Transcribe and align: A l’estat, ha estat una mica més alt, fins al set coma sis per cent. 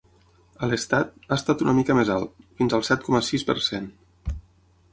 A 0.67 0.67
l’estat, 0.69 1.11
ha 1.29 1.35
estat 1.41 1.61
una 1.65 1.75
mica 1.81 1.97
més 1.99 2.11
alt, 2.15 2.33
fins 2.61 2.75
al 2.79 2.87
set 2.89 3.07
coma 3.09 3.21
sis 3.29 3.49
per 3.51 3.57
cent. 3.67 3.87